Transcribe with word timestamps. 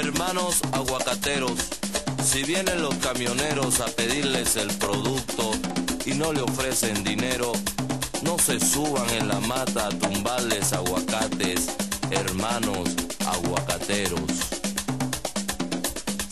Hermanos 0.00 0.62
aguacateros, 0.72 1.58
si 2.24 2.42
vienen 2.42 2.80
los 2.80 2.94
camioneros 2.94 3.80
a 3.80 3.86
pedirles 3.86 4.56
el 4.56 4.68
producto 4.78 5.52
y 6.06 6.12
no 6.12 6.32
le 6.32 6.40
ofrecen 6.40 7.04
dinero, 7.04 7.52
no 8.22 8.38
se 8.38 8.58
suban 8.58 9.10
en 9.10 9.28
la 9.28 9.38
mata 9.40 9.88
a 9.88 9.90
tumbarles 9.90 10.72
aguacates, 10.72 11.66
hermanos 12.10 12.88
aguacateros. 13.26 14.22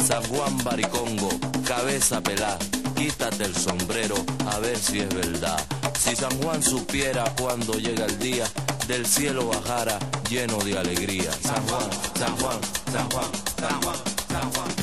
San 0.03 0.23
Juan 0.29 0.65
Baricongo, 0.65 1.29
cabeza 1.67 2.23
pelá, 2.23 2.59
quítate 2.97 3.45
el 3.45 3.55
sombrero 3.55 4.17
a 4.51 4.61
ver 4.61 4.79
si 4.79 5.01
es 5.01 5.15
verdad. 5.15 5.63
Si 6.01 6.17
San 6.17 6.35
Juan 6.43 6.63
supiera 6.63 7.23
cuando 7.39 7.75
llega 7.75 8.07
el 8.07 8.19
día, 8.19 8.47
del 8.87 9.05
cielo 9.05 9.47
bajara 9.49 9.99
lleno 10.31 10.57
de 10.61 10.79
alegría. 10.79 11.31
San 11.43 11.63
Juan, 11.69 11.91
San 12.19 12.37
Juan, 12.39 12.61
San 12.91 13.11
Juan, 13.11 13.48
San 13.59 13.81
Juan, 13.81 14.78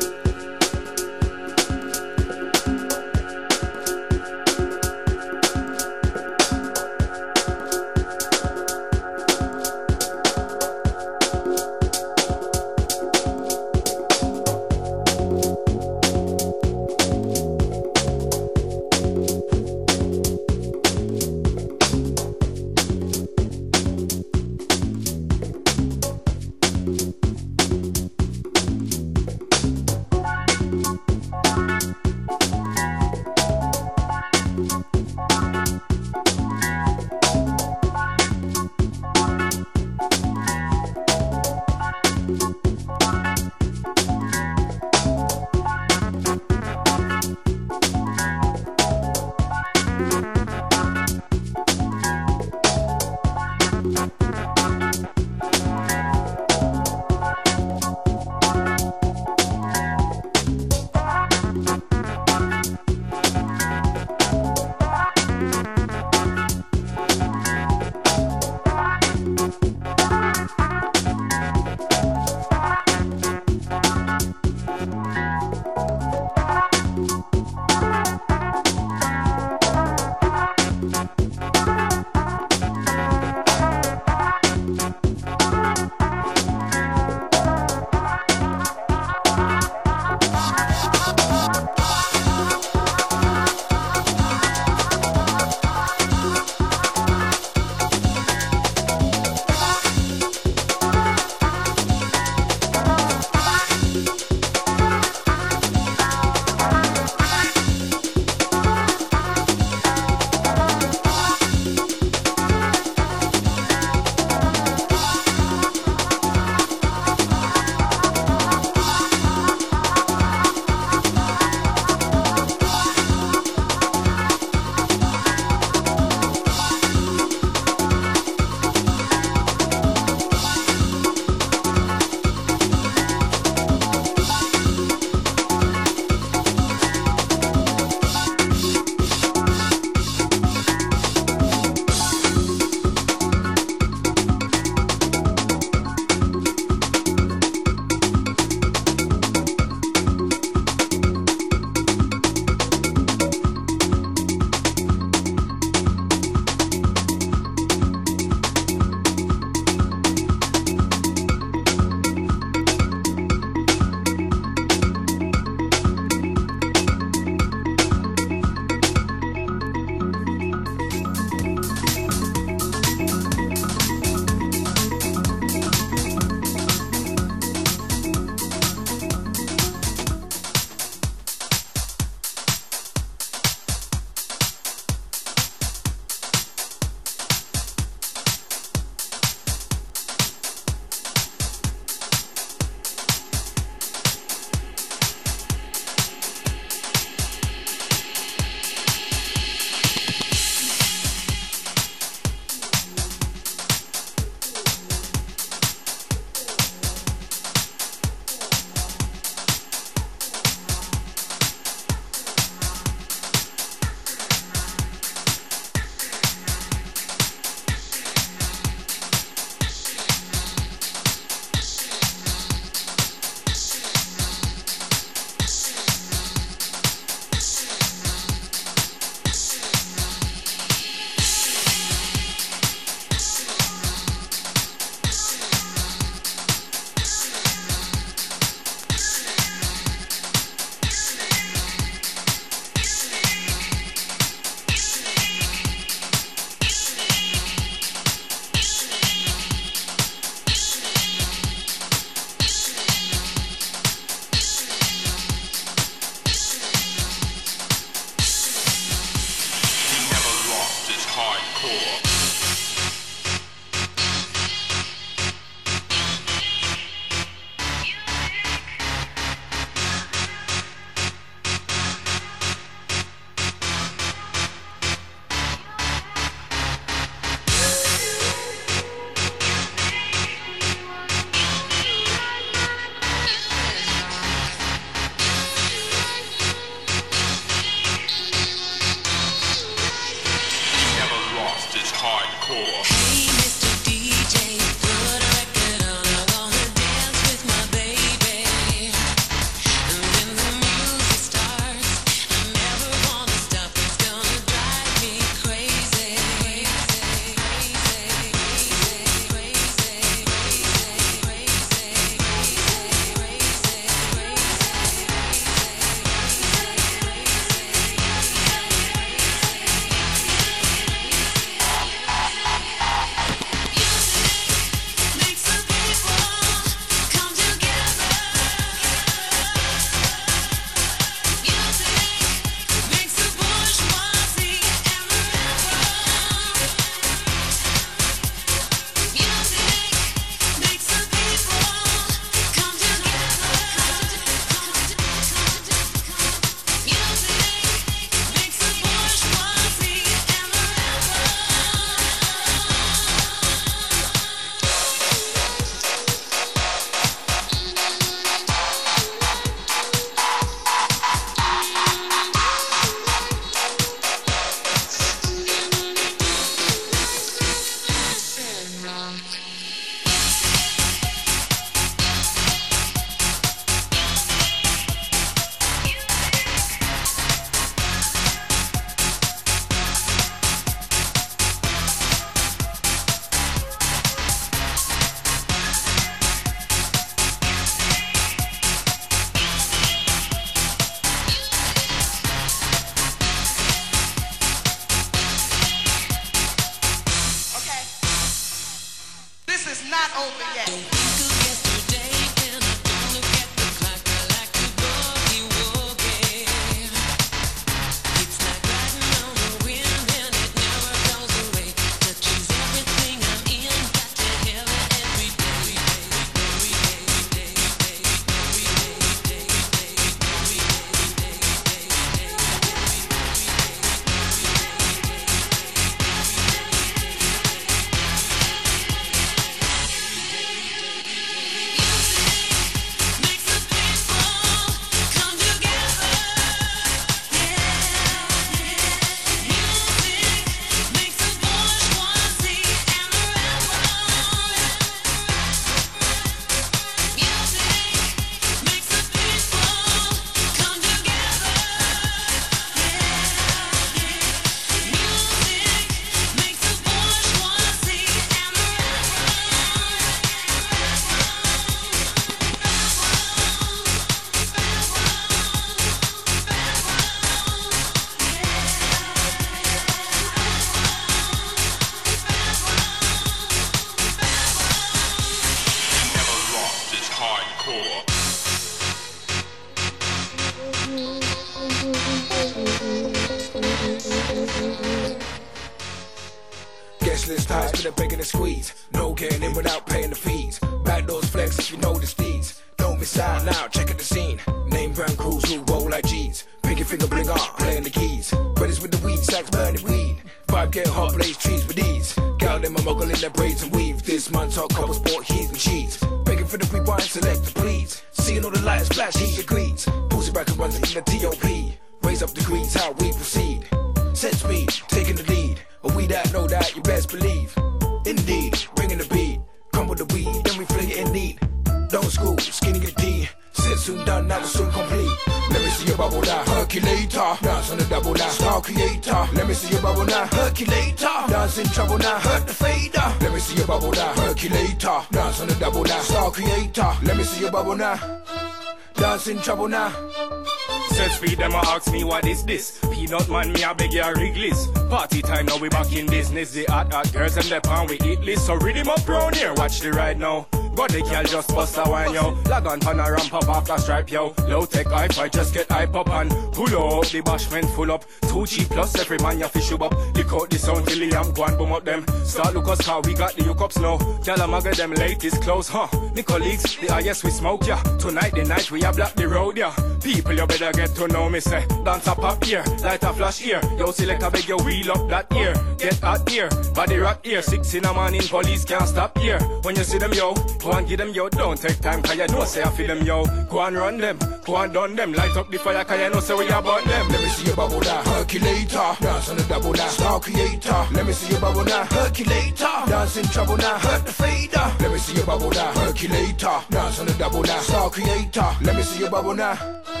Search 540.91 541.17
feed 541.17 541.37
them 541.37 541.53
a 541.53 541.57
ask 541.57 541.91
me 541.91 542.03
what 542.03 542.25
is 542.25 542.43
this? 542.43 542.79
Peanut 542.91 543.29
man 543.29 543.53
me 543.53 543.63
a 543.63 543.73
beg 543.73 543.93
ya 543.93 544.09
Wrigley's 544.09 544.67
Party 544.89 545.21
time 545.21 545.45
now 545.45 545.57
we 545.57 545.69
back 545.69 545.91
in 545.95 546.05
business. 546.07 546.51
The 546.51 546.65
hot 546.65 546.93
hot 546.93 547.11
girls 547.13 547.37
and 547.37 547.45
the 547.45 547.61
pan 547.61 547.87
we 547.87 547.97
eat 548.03 548.19
list. 548.21 548.45
So 548.45 548.55
read 548.55 548.75
him 548.75 548.89
up 548.89 549.07
round 549.07 549.35
here. 549.35 549.53
Watch 549.53 549.79
the 549.79 549.91
ride 549.91 550.19
now 550.19 550.47
but 550.75 550.91
the 550.91 551.01
girl 551.01 551.23
just 551.23 551.53
bust 551.53 551.77
a 551.77 551.89
wine, 551.89 552.13
yo. 552.13 552.31
Lag 552.49 552.65
on 552.65 552.79
pan 552.79 552.99
a 552.99 553.11
ramp 553.11 553.33
up 553.33 553.47
after 553.49 553.77
stripe, 553.77 554.11
yo. 554.11 554.33
Low 554.47 554.65
tech 554.65 554.87
hype, 554.87 555.17
I 555.17 555.27
just 555.27 555.53
get 555.53 555.69
hype 555.71 555.95
up 555.95 556.09
and 556.09 556.29
pull 556.53 556.65
up. 556.65 557.07
The 557.07 557.21
bashment 557.21 557.69
full 557.75 557.91
up. 557.91 558.05
Two 558.21 558.45
G 558.45 558.65
plus 558.65 558.97
every 558.99 559.17
man 559.19 559.39
ya 559.39 559.47
fish 559.47 559.71
up. 559.71 559.81
Lick 560.15 560.31
out 560.33 560.49
the 560.49 560.57
sound 560.57 560.87
till 560.87 560.99
the 560.99 561.15
am 561.15 561.31
go 561.33 561.43
and 561.45 561.57
boom 561.57 561.73
up 561.73 561.85
them. 561.85 562.05
Start 562.23 562.53
look 562.53 562.67
us 562.67 562.81
car, 562.81 563.01
we 563.01 563.13
got 563.13 563.35
the 563.35 563.43
hookups 563.43 563.81
now. 563.81 563.97
Girl, 564.23 564.41
I'm 564.41 564.63
get 564.63 564.77
them 564.77 564.93
latest 564.93 565.41
clothes, 565.41 565.67
huh? 565.67 565.87
Me 566.15 566.23
colleagues, 566.23 566.77
the 566.77 566.87
highest 566.87 567.23
we 567.23 567.31
smoke, 567.31 567.65
yeah. 567.67 567.81
Tonight 567.99 568.33
the 568.33 568.43
night 568.43 568.71
we 568.71 568.83
a 568.83 568.91
block 568.91 569.13
the 569.13 569.27
road, 569.27 569.57
yeah. 569.57 569.75
People, 570.01 570.33
you 570.33 570.47
better 570.47 570.71
get 570.71 570.95
to 570.95 571.07
know 571.07 571.29
me, 571.29 571.39
say. 571.39 571.65
Dance 571.83 572.07
up 572.07 572.23
up 572.23 572.43
here, 572.43 572.63
light 572.81 573.03
a 573.03 573.13
flash 573.13 573.39
here. 573.39 573.61
Yo, 573.77 573.91
select 573.91 574.23
a 574.23 574.31
beg 574.31 574.47
your 574.47 574.63
wheel 574.63 574.91
up 574.91 575.09
that 575.09 575.33
ear. 575.35 575.53
Get 575.77 576.03
out 576.03 576.27
here, 576.29 576.49
body 576.73 576.97
rock 576.97 577.25
here. 577.25 577.41
Six 577.41 577.73
in 577.73 577.85
a 577.85 577.93
morning, 577.93 578.21
police 578.21 578.65
can't 578.65 578.87
stop 578.87 579.17
here. 579.17 579.39
When 579.63 579.75
you 579.75 579.83
see 579.83 579.97
them, 579.97 580.13
yo, 580.13 580.33
go 580.61 580.71
and 580.71 580.87
give 580.87 580.97
them, 580.97 581.09
yo. 581.09 581.29
Don't 581.29 581.59
take 581.59 581.79
time, 581.79 582.01
cause 582.01 582.17
you 582.17 582.27
know, 582.27 582.43
say 582.43 582.63
I 582.63 582.69
feel 582.69 582.87
them, 582.87 583.05
yo. 583.05 583.25
Go 583.49 583.61
and 583.61 583.75
run 583.75 583.97
them, 583.97 584.17
go 584.45 584.57
and 584.57 584.73
done 584.73 584.95
them. 584.95 585.13
Light 585.13 585.35
up 585.35 585.49
the 585.49 585.57
fire, 585.57 585.83
cause 585.83 585.99
you 585.99 586.09
know, 586.09 586.19
say 586.19 586.35
we 586.35 586.47
about 586.47 586.83
them. 586.85 587.09
Let 587.09 587.21
me 587.21 587.29
see 587.29 587.47
your 587.47 587.55
bubble 587.55 587.79
now, 587.81 588.01
Herculator. 588.03 588.95
Dance 589.01 589.29
on 589.29 589.37
the 589.37 589.43
double 589.43 589.73
now, 589.73 589.87
star 589.87 590.19
creator. 590.19 590.85
Let 590.91 591.05
me 591.05 591.13
see 591.13 591.31
your 591.31 591.41
bubble 591.41 591.65
now, 591.65 591.83
Herculator. 591.85 592.75
Dance 592.87 593.17
in 593.17 593.25
trouble 593.25 593.57
now, 593.57 593.77
hurt 593.79 594.05
the 594.05 594.11
fader. 594.11 594.71
Let 594.79 594.91
me 594.91 594.97
see 594.99 595.15
your 595.15 595.25
bubble 595.25 595.49
now, 595.51 595.71
Herculator. 595.73 596.61
Dance 596.69 596.99
on 596.99 597.05
the 597.07 597.13
double 597.13 597.43
now, 597.43 597.59
star 597.59 597.89
creator. 597.89 598.49
Let 598.61 598.75
me 598.75 598.83
see 598.83 598.99
your 599.01 599.11
bubble 599.11 599.33
now. 599.33 600.00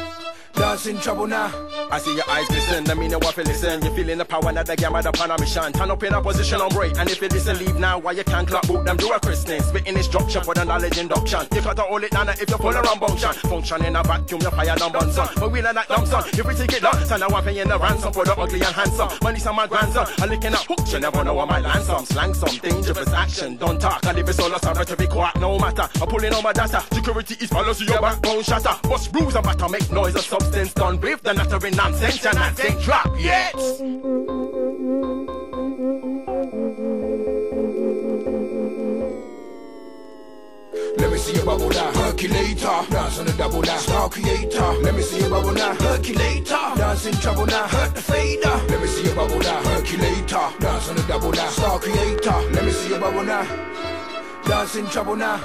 Dance 0.61 0.85
in 0.85 0.99
trouble 0.99 1.25
now. 1.25 1.51
I 1.89 1.97
see 1.97 2.13
your 2.15 2.29
eyes 2.29 2.47
glisten, 2.47 2.83
that 2.83 2.95
mean 2.95 3.09
you 3.09 3.17
want 3.17 3.33
to 3.33 3.41
listen. 3.41 3.81
You're 3.81 3.95
feeling 3.95 4.19
the 4.19 4.25
power 4.25 4.53
that 4.53 4.67
the 4.67 4.75
gamma 4.75 4.99
a 4.99 5.41
mission. 5.41 5.73
Turn 5.73 5.89
up 5.89 6.03
in 6.03 6.13
a 6.13 6.21
position 6.21 6.61
on 6.61 6.69
break, 6.69 6.95
and 6.99 7.09
if 7.09 7.19
you 7.19 7.29
listen, 7.29 7.57
leave 7.57 7.79
now. 7.79 7.97
Why 7.97 8.11
you 8.11 8.23
can't 8.23 8.47
clap, 8.47 8.67
boot 8.67 8.85
them, 8.85 8.95
do 8.95 9.11
a 9.11 9.19
christening. 9.19 9.63
Spitting 9.63 9.97
drop 10.11 10.45
for 10.45 10.53
the 10.53 10.63
knowledge 10.63 10.99
induction. 10.99 11.47
You 11.55 11.61
got 11.61 11.77
to 11.77 11.81
hold 11.81 12.03
it 12.03 12.11
down 12.11 12.29
if 12.29 12.47
you 12.47 12.57
pull 12.57 12.75
around 12.77 12.99
function. 12.99 13.33
Function 13.49 13.85
in 13.85 13.95
a 13.95 14.03
vacuum, 14.03 14.39
you 14.39 14.51
fire 14.51 14.75
bun 14.77 15.11
son. 15.11 15.29
But 15.35 15.51
we 15.51 15.63
like 15.63 15.73
that 15.73 15.87
dumb 15.87 16.05
son. 16.05 16.23
If 16.27 16.45
we 16.45 16.53
take 16.53 16.73
it 16.73 16.83
down, 16.83 17.05
so 17.07 17.17
now 17.17 17.27
I'm 17.29 17.43
paying 17.43 17.67
the 17.67 17.79
ransom 17.79 18.13
for 18.13 18.23
the 18.23 18.37
ugly 18.37 18.61
and 18.61 18.75
handsome. 18.75 19.09
Money 19.23 19.39
some 19.39 19.55
my 19.55 19.65
grandson, 19.65 20.05
I'm 20.19 20.29
licking 20.29 20.53
up 20.53 20.67
hooks, 20.67 20.93
you 20.93 20.99
never 20.99 21.23
know 21.23 21.33
what 21.33 21.47
my 21.49 21.59
land 21.59 21.83
some. 21.85 22.05
Slang 22.05 22.35
some, 22.35 22.55
dangerous 22.57 23.09
action, 23.09 23.57
don't 23.57 23.81
talk. 23.81 24.05
If 24.05 24.29
it's 24.29 24.39
all 24.39 24.53
a 24.53 24.59
sorry 24.59 24.85
to 24.85 24.95
be 24.95 25.07
quiet, 25.07 25.39
no 25.39 25.57
matter. 25.57 25.89
I'm 25.99 26.07
pulling 26.07 26.33
on 26.35 26.43
my 26.43 26.53
data. 26.53 26.85
Security 26.93 27.35
is 27.41 27.49
so 27.49 27.83
your 27.83 27.99
backbone 27.99 28.43
shatter. 28.43 28.77
Bust 28.87 29.11
bruise, 29.11 29.35
I'm 29.35 29.43
about 29.43 29.57
to 29.57 29.67
make 29.69 29.91
noise, 29.91 30.13
a 30.13 30.19
substance 30.19 30.50
done 30.51 30.99
with 30.99 31.21
the 31.23 31.33
nattering 31.33 31.75
nonsense, 31.75 32.25
and 32.25 32.37
I 32.37 32.49
think 32.51 32.81
drop 32.81 33.09
yet. 33.19 33.55
Let 40.97 41.11
me 41.11 41.17
see 41.17 41.33
your 41.33 41.45
bubble 41.45 41.69
now, 41.69 41.91
Herculator. 41.93 42.85
Dance 42.89 43.19
on 43.19 43.25
the 43.25 43.33
double 43.37 43.61
now, 43.61 43.77
star 43.77 44.09
creator. 44.09 44.71
Let 44.83 44.95
me 44.95 45.01
see 45.01 45.19
your 45.19 45.29
bubble 45.29 45.53
now, 45.53 45.73
Herculator. 45.75 46.75
Dance 46.75 47.05
in 47.05 47.13
trouble 47.15 47.45
now, 47.45 47.67
hurt 47.67 47.95
the 47.95 48.01
fader. 48.01 48.55
Let 48.69 48.81
me 48.81 48.87
see 48.87 49.03
your 49.05 49.15
bubble 49.15 49.39
now, 49.39 49.61
Herculator. 49.63 50.59
Dance 50.59 50.89
on 50.89 50.95
the 50.95 51.03
double 51.07 51.31
now, 51.31 51.47
star 51.47 51.79
creator. 51.79 52.37
Let 52.51 52.65
me 52.65 52.71
see 52.71 52.89
your 52.89 52.99
bubble 52.99 53.23
now. 53.23 53.45
Dance 54.45 54.75
in 54.75 54.85
trouble 54.87 55.15
now. 55.15 55.39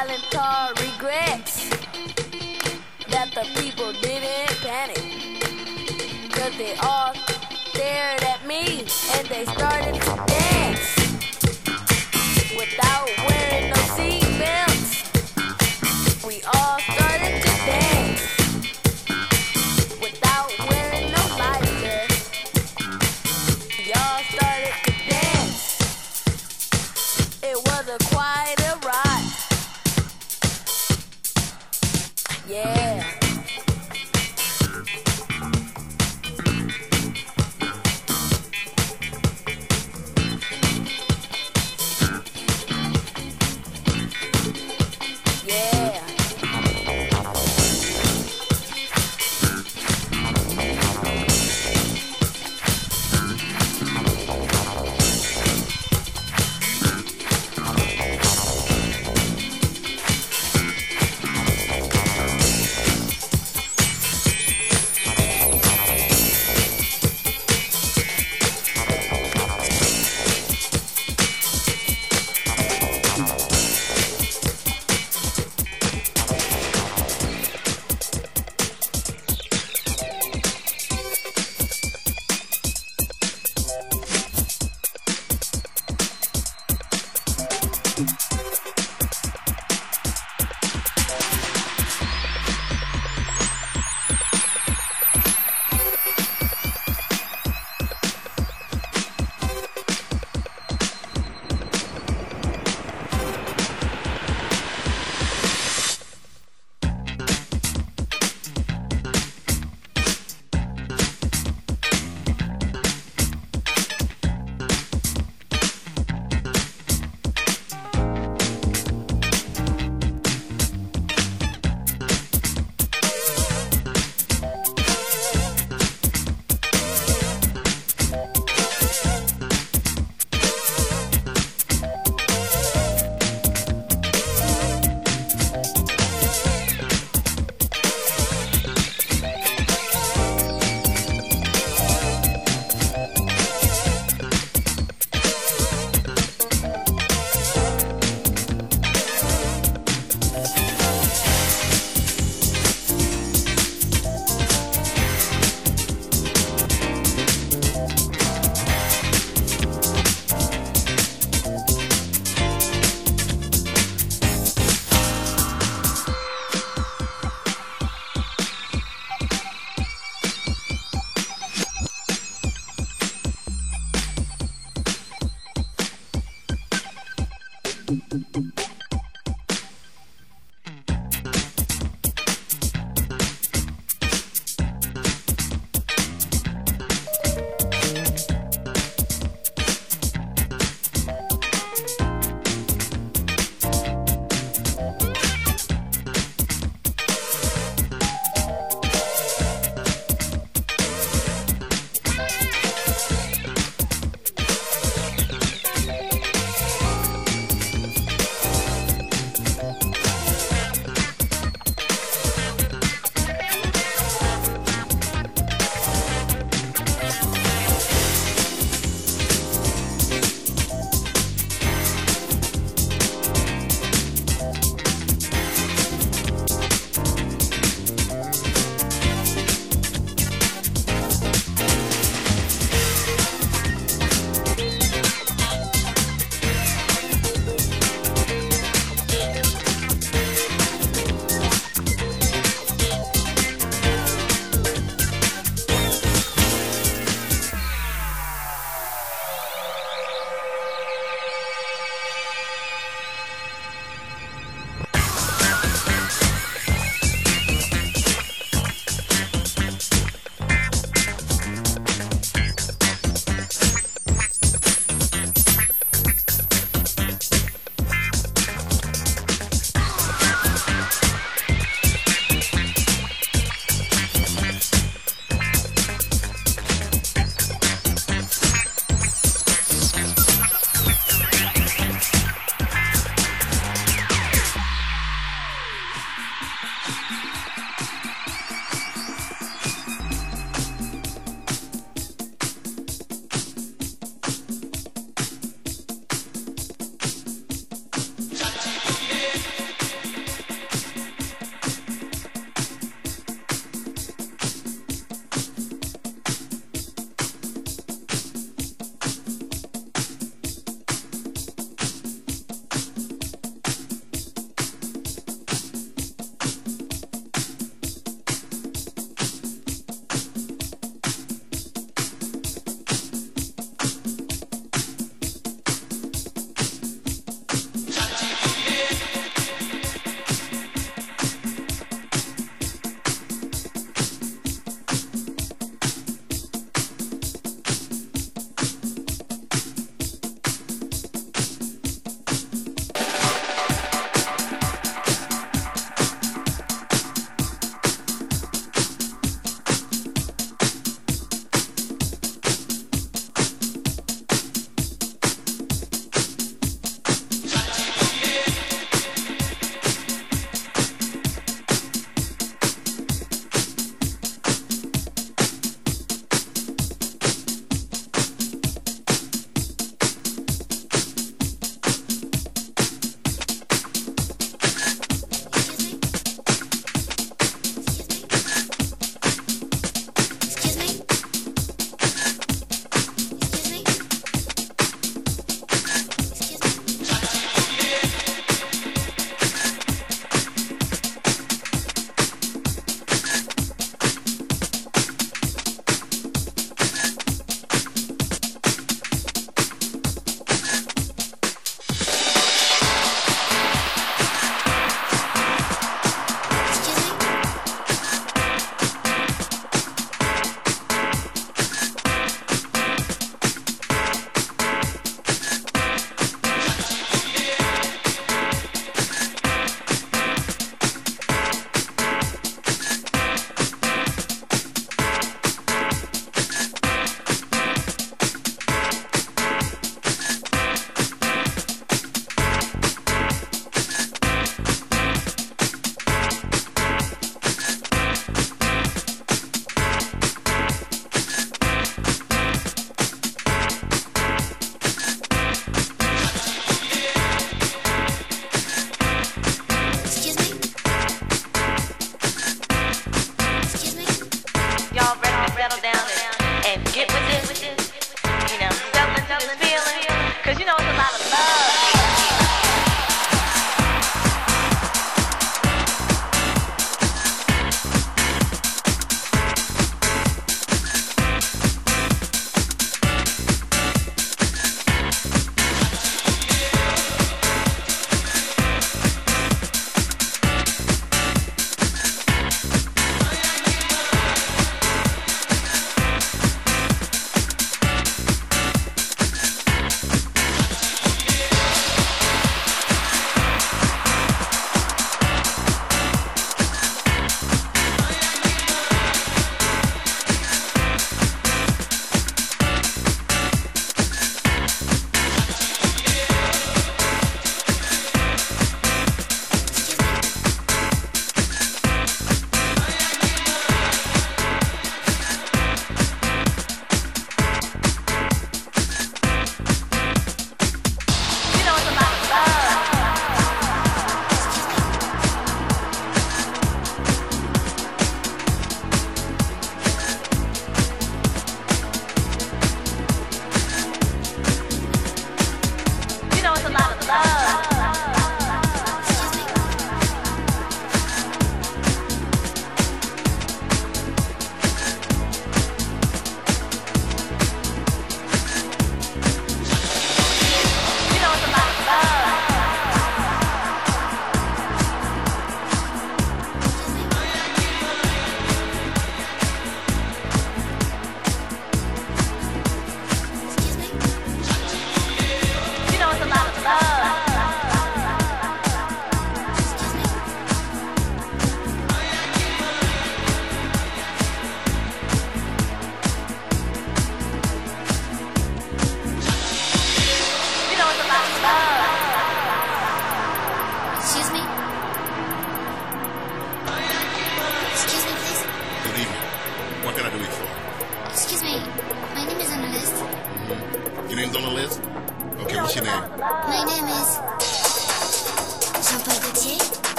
silent 0.00 0.30
car 0.30 0.68
regrets 0.80 1.68
that 3.08 3.28
the 3.34 3.44
people 3.60 3.92
didn't 4.00 4.56
panic. 4.62 4.96
Cause 6.32 6.56
they 6.56 6.74
all 6.76 7.12
stared 7.70 8.22
at 8.22 8.46
me 8.46 8.86
and 9.14 9.28
they 9.28 9.44
started 9.44 9.94
to 9.94 10.24
dance 10.26 10.96
without 12.56 13.39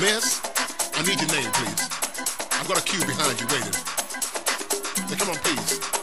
Miss, 0.00 0.40
I 0.94 1.02
need 1.02 1.20
your 1.20 1.28
name, 1.28 1.50
please. 1.52 1.90
I've 2.52 2.66
got 2.66 2.78
a 2.78 2.82
queue 2.82 3.04
behind 3.04 3.38
you 3.38 3.46
waiting. 3.48 3.76
Now 5.10 5.16
come 5.16 5.28
on, 5.28 5.36
please. 5.36 5.99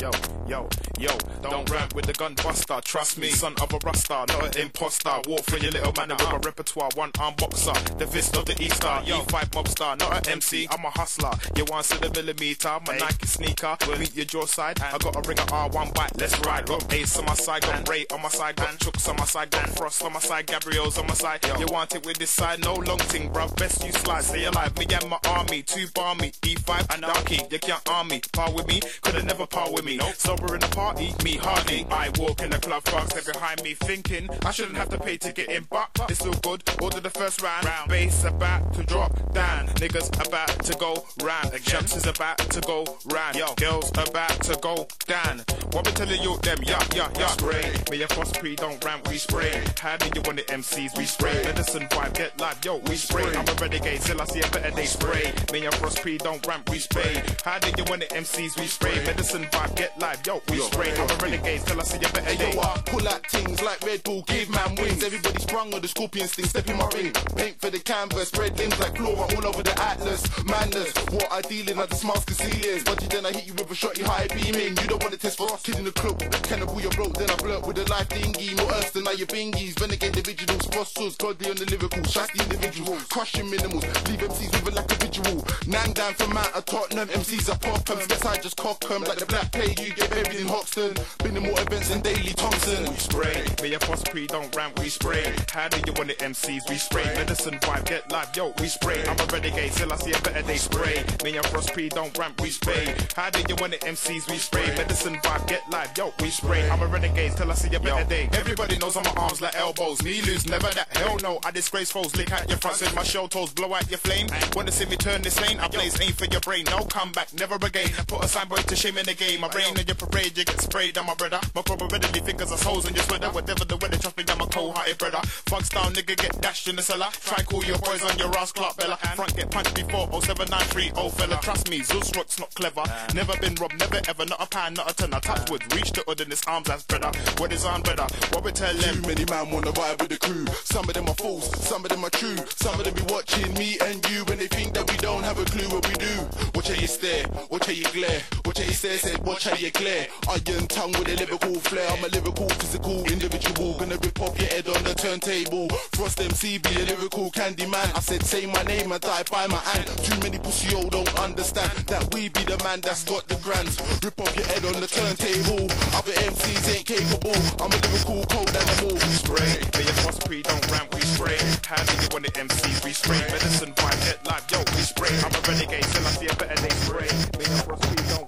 Yo, 0.00 0.10
yo, 0.46 0.68
yo, 1.00 1.10
don't 1.42 1.68
rap 1.70 1.92
with 1.92 2.06
the 2.06 2.12
gun 2.12 2.32
buster. 2.34 2.80
Trust 2.84 3.18
me, 3.18 3.30
son 3.30 3.52
of 3.60 3.72
a 3.72 3.78
rasta, 3.84 4.24
not 4.28 4.54
an 4.56 4.62
imposter. 4.62 5.10
Walk 5.26 5.42
for 5.42 5.56
your 5.58 5.72
little 5.72 5.92
man 5.96 6.10
with 6.10 6.32
a 6.32 6.38
repertoire. 6.38 6.88
One 6.94 7.10
arm 7.18 7.34
boxer, 7.36 7.72
the 7.96 8.06
fist 8.06 8.36
of 8.36 8.44
the 8.46 8.54
Easter. 8.62 9.00
Yo, 9.04 9.22
five 9.22 9.50
mobster, 9.50 9.98
not 9.98 10.26
an 10.26 10.32
MC. 10.34 10.68
I'm 10.70 10.84
a 10.84 10.90
hustler. 10.90 11.32
You 11.56 11.64
want 11.68 11.86
to 11.86 11.98
the 11.98 12.10
millimeter? 12.10 12.78
My 12.86 12.96
Nike 12.96 13.26
sneaker. 13.26 13.76
Meet 13.98 14.14
your 14.14 14.24
jaw 14.26 14.46
side. 14.46 14.80
I 14.80 14.98
got 14.98 15.16
a 15.16 15.28
ring 15.28 15.40
of 15.40 15.46
R1 15.48 15.92
bite. 15.94 16.16
Let's 16.16 16.38
ride. 16.46 16.66
Got 16.66 16.94
Ace 16.94 17.18
on 17.18 17.24
my 17.24 17.34
side, 17.34 17.62
got 17.62 17.88
Ray 17.88 18.06
on 18.12 18.22
my 18.22 18.28
side, 18.28 18.54
got 18.54 18.78
Chooks 18.78 19.08
on 19.08 19.16
my 19.16 19.24
side, 19.24 19.50
got 19.50 19.68
Frost 19.70 20.02
on 20.04 20.12
my 20.12 20.20
side, 20.20 20.46
Gabriel's 20.46 20.96
on 20.98 21.08
my 21.08 21.14
side. 21.14 21.44
You 21.58 21.66
want 21.72 21.94
it 21.96 22.06
with 22.06 22.18
this 22.18 22.30
side? 22.30 22.60
No 22.60 22.74
long 22.74 22.98
thing, 22.98 23.32
bruv. 23.32 23.56
Best 23.56 23.84
you 23.84 23.90
slide. 23.92 24.22
Stay 24.22 24.44
alive. 24.44 24.78
Me 24.78 24.86
and 24.92 25.10
my 25.10 25.18
army, 25.28 25.62
two 25.62 25.88
barmy. 25.92 26.30
E5 26.42 26.94
and 26.94 27.02
donkey. 27.02 27.40
You 27.50 27.58
can't 27.58 27.82
arm 27.88 28.06
me. 28.08 28.20
Par 28.32 28.52
with 28.52 28.68
me, 28.68 28.80
coulda 29.02 29.24
never 29.24 29.46
par 29.46 29.72
with 29.72 29.84
me. 29.84 29.97
Sober 30.18 30.54
in 30.54 30.60
the 30.60 30.68
party, 30.68 31.14
me 31.24 31.36
hardly. 31.36 31.86
I 31.90 32.10
walk 32.18 32.42
in 32.42 32.50
the 32.50 32.58
club, 32.58 32.82
fast 32.84 33.14
they 33.14 33.32
behind 33.32 33.62
me 33.62 33.74
thinking 33.74 34.28
I 34.44 34.50
shouldn't 34.50 34.76
have 34.76 34.88
to 34.90 34.98
pay 34.98 35.16
to 35.18 35.32
get 35.32 35.48
in, 35.48 35.66
but 35.70 35.88
it's 36.08 36.24
all 36.24 36.32
good. 36.34 36.62
Order 36.80 37.00
the 37.00 37.10
first 37.10 37.40
round. 37.42 37.66
Bass 37.88 38.24
about 38.24 38.74
to 38.74 38.82
drop 38.84 39.32
down. 39.32 39.66
Niggas 39.78 40.08
about 40.26 40.64
to 40.64 40.74
go 40.74 41.06
round. 41.22 41.52
Jumps 41.62 41.96
is 41.96 42.06
about 42.06 42.38
to 42.38 42.60
go 42.60 42.84
round. 43.06 43.36
Yo, 43.36 43.54
girls 43.54 43.90
about 43.90 44.40
to 44.42 44.58
go 44.60 44.86
down. 45.06 45.44
What 45.72 45.86
we 45.86 45.92
telling 45.92 46.22
you 46.22 46.36
them? 46.42 46.58
Yeah, 46.62 46.82
yeah, 46.94 47.08
yeah. 47.18 47.26
Spray. 47.28 47.72
Me 47.90 48.02
and 48.02 48.10
Foss 48.12 48.32
Pre 48.32 48.56
don't 48.56 48.82
ramp, 48.84 49.08
we 49.08 49.18
spray. 49.18 49.62
How 49.80 49.96
do 49.96 50.06
you 50.14 50.22
want 50.24 50.38
the 50.38 50.44
MCs? 50.44 50.96
We 50.96 51.04
spray. 51.04 51.42
Medicine 51.44 51.86
vibe, 51.88 52.14
get 52.14 52.40
live, 52.40 52.64
yo, 52.64 52.76
we 52.86 52.96
spray. 52.96 53.24
I'm 53.34 53.48
a 53.48 53.54
renegade, 53.54 54.02
still 54.02 54.20
I 54.20 54.24
see 54.26 54.40
a 54.40 54.48
better 54.48 54.70
day 54.70 54.84
spray. 54.84 55.32
Me 55.52 55.66
and 55.66 55.74
Frost 55.76 56.02
Pre 56.02 56.18
don't 56.18 56.44
ramp, 56.46 56.68
we 56.70 56.78
spray. 56.78 57.22
How 57.44 57.58
do 57.58 57.68
you 57.76 57.84
want 57.88 58.00
the 58.00 58.14
MCs? 58.14 58.58
We 58.58 58.66
spray. 58.66 59.04
Medicine 59.04 59.44
vibe, 59.44 59.77
get 59.78 59.96
live, 60.00 60.26
yo, 60.26 60.42
we 60.50 60.58
spray. 60.58 60.92
I'm 60.92 61.08
a 61.08 61.14
renegade, 61.22 61.60
still 61.60 61.80
I 61.80 61.84
see 61.84 61.98
a 61.98 62.08
better 62.10 62.34
day. 62.36 62.52
Yo, 62.52 62.60
I 62.60 62.82
pull 62.84 63.06
out 63.06 63.24
things 63.26 63.62
like 63.62 63.80
Red 63.86 64.02
Bull, 64.02 64.22
give 64.26 64.50
man 64.50 64.74
wings. 64.74 65.04
Everybody 65.04 65.40
sprung 65.40 65.72
on 65.72 65.80
the 65.80 65.86
scorpion 65.88 66.26
sting, 66.26 66.46
step 66.46 66.68
in 66.68 66.76
my 66.76 66.88
ring. 66.94 67.12
Paint 67.36 67.60
for 67.60 67.70
the 67.70 67.78
canvas, 67.78 68.28
spread 68.28 68.58
limbs 68.58 68.78
like 68.80 68.96
flora 68.96 69.22
all 69.36 69.46
over 69.46 69.62
the 69.62 69.74
atlas. 69.80 70.22
Madness, 70.44 70.92
what 71.14 71.30
I 71.30 71.42
deal 71.42 71.70
in, 71.70 71.78
I 71.78 71.86
just 71.86 72.04
mask 72.04 72.26
concealers. 72.26 72.82
But 72.82 72.98
then 73.08 73.24
I 73.24 73.30
hit 73.30 73.46
you 73.46 73.54
with 73.54 73.70
a 73.70 73.74
shotty 73.74 74.02
high 74.02 74.26
beaming. 74.26 74.76
You 74.82 74.86
don't 74.90 75.02
want 75.02 75.14
to 75.14 75.18
test 75.18 75.38
for 75.38 75.50
us, 75.52 75.62
kid 75.62 75.78
in 75.78 75.84
the 75.84 75.92
club. 75.92 76.18
Cannibal, 76.42 76.80
you're 76.80 76.90
broke, 76.98 77.14
then 77.14 77.30
I 77.30 77.36
flirt 77.36 77.64
with 77.64 77.78
a 77.78 77.84
life 77.88 78.08
dingy. 78.08 78.54
More 78.56 78.72
earth 78.74 78.92
than 78.92 79.06
I 79.06 79.12
your 79.12 79.28
bingies. 79.28 79.80
Renegade 79.80 80.16
individuals, 80.16 80.66
fossils, 80.66 81.16
godly 81.16 81.50
on 81.50 81.56
the 81.56 81.66
lyrical. 81.66 82.02
Shasty 82.02 82.42
individuals, 82.42 83.04
crushing 83.04 83.48
minimals. 83.48 83.86
Leave 84.10 84.26
MCs 84.26 84.50
with 84.58 84.74
a 84.74 84.74
lack 84.74 84.90
of 84.90 84.98
visual. 84.98 85.46
Nang 85.68 85.92
down 85.92 86.14
from 86.14 86.34
Mount 86.34 86.52
of 86.54 86.64
Tottenham. 86.64 87.06
MCs 87.08 87.48
are 87.48 87.58
pop 87.58 87.84
Guess 88.08 88.24
I 88.24 88.36
just 88.38 88.56
cock 88.56 88.84
'em 88.90 89.04
like 89.04 89.18
the 89.18 89.26
black 89.26 89.52
get 89.74 90.10
buried 90.10 90.40
in 90.40 90.46
Hoxton. 90.46 90.94
Been 91.18 91.36
in 91.36 91.42
more 91.42 91.60
events 91.60 91.88
than 91.88 92.00
Daley 92.00 92.32
Thompson. 92.34 92.84
We 92.84 92.96
spray. 92.96 93.44
And 93.60 93.82
Foss 93.82 94.02
Pre 94.04 94.26
don't 94.26 94.54
ramp, 94.54 94.78
we 94.78 94.88
spray. 94.88 95.34
How 95.50 95.68
do 95.68 95.78
you 95.86 95.92
want 95.94 96.08
the 96.08 96.14
MCs? 96.14 96.68
We 96.70 96.76
spray. 96.76 97.04
Medicine 97.04 97.58
vibe, 97.60 97.84
get 97.86 98.10
live, 98.12 98.36
yo, 98.36 98.54
we 98.60 98.68
spray. 98.68 99.04
I'm 99.06 99.18
a 99.18 99.26
renegade, 99.26 99.72
till 99.72 99.92
I 99.92 99.96
see 99.96 100.12
a 100.12 100.20
better 100.20 100.42
day 100.42 100.56
spray. 100.56 101.04
And 101.24 101.46
Frost 101.46 101.72
Pre 101.72 101.88
don't 101.88 102.16
ramp, 102.16 102.40
we 102.40 102.50
spray. 102.50 102.94
How 103.16 103.30
do 103.30 103.40
you 103.48 103.56
want 103.60 103.72
the 103.72 103.78
MCs? 103.78 104.30
We 104.30 104.38
spray. 104.38 104.66
Medicine 104.76 105.16
vibe, 105.16 105.46
get 105.48 105.68
live, 105.70 105.96
yo, 105.96 106.12
we 106.20 106.30
spray. 106.30 106.68
I'm 106.70 106.82
a 106.82 106.86
renegade, 106.86 107.36
till 107.36 107.50
I 107.50 107.54
see 107.54 107.74
a 107.74 107.80
better 107.80 108.08
day. 108.08 108.28
Everybody 108.32 108.78
knows 108.78 108.96
I'm 108.96 109.04
my 109.04 109.22
arms 109.22 109.40
like 109.40 109.54
elbows. 109.54 110.02
Me 110.02 110.20
lose, 110.22 110.48
never 110.48 110.68
that. 110.74 110.96
Hell 110.96 111.16
no, 111.22 111.38
I 111.44 111.50
disgrace 111.50 111.90
foes. 111.90 112.14
Lick 112.16 112.32
out 112.32 112.48
your 112.48 112.58
front, 112.58 112.76
send 112.76 112.94
my 112.94 113.02
shell 113.02 113.28
toes, 113.28 113.52
blow 113.52 113.74
out 113.74 113.88
your 113.90 113.98
flame. 113.98 114.28
Wanna 114.54 114.72
see 114.72 114.86
me 114.86 114.96
turn 114.96 115.22
this 115.22 115.40
lane? 115.40 115.58
I 115.60 115.68
blaze 115.68 116.00
aim 116.00 116.12
for 116.12 116.26
your 116.26 116.40
brain. 116.40 116.64
No 116.66 116.84
comeback, 116.84 117.32
never 117.34 117.54
again. 117.56 117.90
Put 118.06 118.24
a 118.24 118.28
signboard 118.28 118.66
to 118.68 118.76
shame 118.76 118.98
in 118.98 119.06
the 119.06 119.14
game. 119.14 119.40
My 119.40 119.48
brain 119.58 119.78
in 119.78 119.86
your 119.86 119.96
parade, 119.96 120.38
you 120.38 120.44
get 120.44 120.60
sprayed. 120.60 120.96
I'm 120.96 121.06
my 121.06 121.14
brother. 121.14 121.40
My 121.54 121.62
readily 121.90 122.20
fingers 122.20 122.52
are 122.52 122.58
holes 122.58 122.88
in 122.88 122.94
your 122.94 123.02
sweater. 123.04 123.28
Whatever 123.30 123.64
the 123.64 123.76
weather, 123.76 123.98
trust 123.98 124.16
me, 124.16 124.24
I'm 124.28 124.40
a 124.40 124.46
cold-hearted 124.46 124.98
brother. 124.98 125.20
Fuck 125.50 125.64
style 125.64 125.90
nigga, 125.90 126.16
get 126.16 126.40
dashed 126.40 126.68
in 126.68 126.76
the 126.76 126.82
cellar. 126.82 127.08
Try 127.24 127.42
call 127.42 127.64
your 127.64 127.78
boys 127.78 128.02
on 128.04 128.16
your 128.18 128.30
ass, 128.38 128.52
Clark 128.52 128.76
Bella. 128.76 128.96
Front 129.16 129.34
get 129.36 129.50
punched 129.50 129.74
before 129.74 130.06
0793, 130.22 130.92
oh 130.94 131.08
fella. 131.08 131.38
Trust 131.42 131.70
me, 131.70 131.82
Zeus 131.82 132.14
Rock's 132.16 132.38
not 132.38 132.54
clever. 132.54 132.84
Never 133.14 133.36
been 133.38 133.54
robbed, 133.56 133.78
never 133.80 134.00
ever. 134.06 134.24
Not 134.26 134.40
a 134.40 134.46
pound, 134.46 134.76
not 134.76 134.90
a 134.90 134.94
ton. 134.94 135.12
I 135.12 135.18
touch 135.18 135.50
wood, 135.50 135.62
reach 135.74 135.90
the 135.92 136.04
hood 136.06 136.20
in 136.20 136.30
his 136.30 136.42
arms 136.46 136.70
as 136.70 136.84
brother. 136.84 137.10
What 137.38 137.52
is 137.52 137.64
on 137.64 137.82
brother? 137.82 138.06
What 138.30 138.44
we 138.44 138.52
tell 138.52 138.74
them? 138.74 139.02
Too 139.02 139.08
many 139.08 139.24
man 139.24 139.50
wanna 139.50 139.72
vibe 139.72 139.98
with 140.00 140.10
the 140.10 140.18
crew. 140.18 140.46
Some 140.64 140.88
of 140.88 140.94
them 140.94 141.08
are 141.08 141.14
false, 141.14 141.50
some 141.66 141.84
of 141.84 141.90
them 141.90 142.04
are 142.04 142.10
true. 142.10 142.36
Some 142.56 142.78
of 142.78 142.84
them 142.84 142.94
be 142.94 143.02
watching 143.12 143.52
me 143.54 143.78
and 143.82 144.08
you 144.10 144.24
when 144.26 144.38
they 144.38 144.46
think 144.46 144.74
that 144.74 144.88
we 144.88 144.96
don't 144.98 145.24
have 145.24 145.38
a 145.38 145.44
clue 145.44 145.68
what 145.68 145.86
we 145.88 145.94
do. 145.94 146.14
Watch 146.54 146.68
how 146.68 146.80
you 146.80 146.86
stare, 146.86 147.26
watch 147.50 147.66
how 147.66 147.72
you 147.72 147.86
glare, 147.90 148.22
watch 148.44 148.58
how 148.58 148.64
you 148.64 148.72
stare, 148.72 148.98
said 148.98 149.18
watch 149.26 149.47
you 149.56 149.70
glare. 149.70 150.08
Iron 150.28 150.66
tongue 150.66 150.92
with 150.92 151.08
a 151.08 151.16
lyrical 151.16 151.54
flair. 151.60 151.88
I'm 151.90 152.04
a 152.04 152.08
lyrical, 152.08 152.48
physical 152.60 153.04
individual. 153.06 153.78
Gonna 153.78 153.96
rip 153.96 154.20
off 154.20 154.38
your 154.38 154.48
head 154.48 154.68
on 154.68 154.82
the 154.84 154.94
turntable. 154.94 155.68
Frost 155.94 156.20
MC 156.20 156.58
be 156.58 156.74
a 156.82 156.84
lyrical 156.84 157.30
candy 157.30 157.66
man. 157.66 157.88
I 157.94 158.00
said 158.00 158.22
say 158.24 158.46
my 158.46 158.62
name 158.62 158.92
and 158.92 159.00
die 159.00 159.24
by 159.30 159.46
my 159.46 159.56
hand. 159.56 159.86
Too 160.04 160.18
many 160.20 160.38
pussy 160.38 160.74
yo 160.74 160.88
don't 160.90 161.08
understand 161.18 161.72
that 161.88 162.12
we 162.14 162.28
be 162.28 162.42
the 162.44 162.58
man 162.64 162.80
that's 162.80 163.04
got 163.04 163.26
the 163.28 163.36
grands. 163.36 163.80
Rip 164.04 164.20
off 164.20 164.34
your 164.36 164.46
head 164.46 164.64
on 164.64 164.80
the 164.80 164.86
turntable. 164.86 165.64
Other 165.96 166.12
MCs 166.12 166.76
ain't 166.76 166.86
capable. 166.86 167.38
I'm 167.62 167.72
a 167.72 167.78
lyrical 167.88 168.24
cold 168.26 168.50
animal. 168.50 168.98
Spray. 169.22 169.54
Me 169.78 169.84
and 169.86 169.98
Foss 170.02 170.18
Pre 170.18 170.42
don't 170.42 170.70
ramp, 170.70 170.94
we 170.94 171.00
spray. 171.00 171.38
How 171.64 171.82
do 171.84 171.92
you 172.02 172.08
want 172.12 172.24
the 172.26 172.32
MCs? 172.32 172.84
We 172.84 172.92
spray. 172.92 173.20
Medicine 173.32 173.72
vibe, 173.74 174.00
get 174.04 174.18
live, 174.26 174.44
yo, 174.50 174.58
we 174.74 174.82
spray. 174.82 175.14
I'm 175.24 175.32
a 175.34 175.40
renegade, 175.46 175.84
till 175.84 176.06
I 176.06 176.10
see 176.10 176.26
a 176.26 176.34
better 176.36 176.58
day 176.60 176.74
spray. 176.84 177.10
Me 177.38 177.44
and 177.44 177.62
Foss 177.64 177.80
Pre 177.80 177.96
don't 178.08 178.27